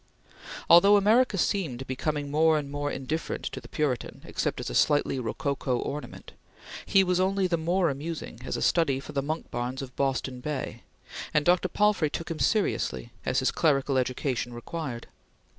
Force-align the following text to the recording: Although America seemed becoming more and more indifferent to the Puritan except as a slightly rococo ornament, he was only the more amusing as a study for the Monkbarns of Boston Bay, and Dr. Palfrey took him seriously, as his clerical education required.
Although 0.67 0.97
America 0.97 1.37
seemed 1.37 1.85
becoming 1.85 2.31
more 2.31 2.57
and 2.57 2.71
more 2.71 2.89
indifferent 2.91 3.43
to 3.51 3.61
the 3.61 3.67
Puritan 3.67 4.23
except 4.25 4.59
as 4.59 4.67
a 4.71 4.73
slightly 4.73 5.19
rococo 5.19 5.77
ornament, 5.77 6.31
he 6.87 7.03
was 7.03 7.19
only 7.19 7.45
the 7.45 7.55
more 7.55 7.87
amusing 7.91 8.39
as 8.43 8.57
a 8.57 8.63
study 8.63 8.99
for 8.99 9.11
the 9.11 9.21
Monkbarns 9.21 9.83
of 9.83 9.95
Boston 9.95 10.39
Bay, 10.39 10.81
and 11.35 11.45
Dr. 11.45 11.67
Palfrey 11.69 12.09
took 12.09 12.31
him 12.31 12.39
seriously, 12.39 13.11
as 13.27 13.41
his 13.41 13.51
clerical 13.51 13.99
education 13.99 14.55
required. 14.55 15.05